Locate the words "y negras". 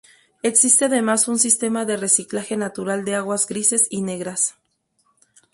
3.91-4.55